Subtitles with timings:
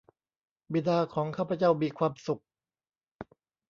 [0.73, 2.41] บิดาของข้าพเจ้ามีความสุข